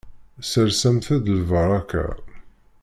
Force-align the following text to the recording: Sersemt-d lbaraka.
Sersemt-d 0.51 1.25
lbaraka. 1.39 2.05